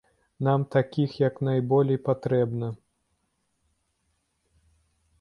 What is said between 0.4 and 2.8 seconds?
Нам такіх як найболей патрэбна.